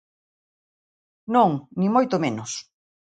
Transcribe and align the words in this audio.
Non, 1.33 1.51
nin 1.79 1.89
moito 1.95 2.15
menos. 2.25 2.51